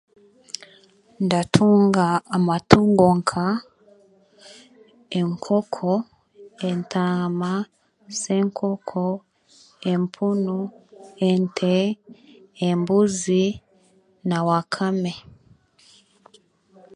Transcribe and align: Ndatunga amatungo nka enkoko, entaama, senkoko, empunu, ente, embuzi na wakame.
Ndatunga 1.25 2.05
amatungo 2.35 3.05
nka 3.19 3.47
enkoko, 5.19 5.89
entaama, 6.69 7.51
senkoko, 8.21 9.03
empunu, 9.91 10.57
ente, 11.29 11.75
embuzi 12.67 13.43
na 14.29 14.37
wakame. 14.47 15.13